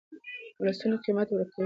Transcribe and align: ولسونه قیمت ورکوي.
ولسونه 0.59 0.95
قیمت 1.05 1.27
ورکوي. 1.31 1.57